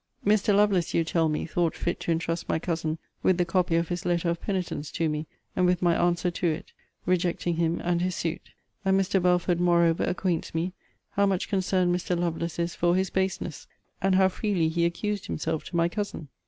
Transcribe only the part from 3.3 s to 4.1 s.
the copy of his